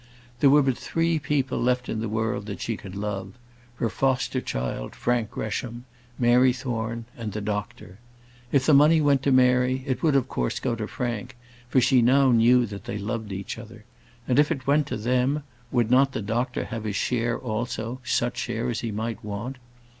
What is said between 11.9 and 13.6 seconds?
now knew that they loved each